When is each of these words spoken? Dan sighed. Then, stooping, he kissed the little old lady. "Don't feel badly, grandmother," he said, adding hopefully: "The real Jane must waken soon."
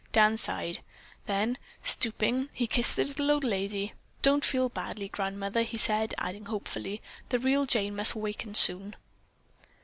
Dan 0.13 0.35
sighed. 0.35 0.79
Then, 1.27 1.59
stooping, 1.83 2.49
he 2.53 2.65
kissed 2.65 2.95
the 2.95 3.03
little 3.03 3.29
old 3.29 3.43
lady. 3.43 3.93
"Don't 4.23 4.43
feel 4.43 4.67
badly, 4.67 5.07
grandmother," 5.09 5.61
he 5.61 5.77
said, 5.77 6.15
adding 6.17 6.45
hopefully: 6.47 7.03
"The 7.29 7.37
real 7.37 7.67
Jane 7.67 7.95
must 7.95 8.15
waken 8.15 8.55
soon." 8.55 8.95